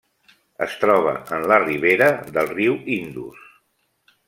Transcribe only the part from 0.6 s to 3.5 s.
Es troba en la ribera del riu Indus.